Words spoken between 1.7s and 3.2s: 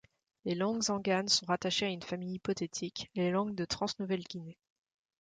à une famille hypothétique,